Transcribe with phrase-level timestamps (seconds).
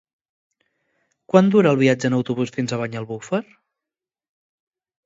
[1.33, 3.45] Quant dura el viatge en autobús fins a Banyalbufar?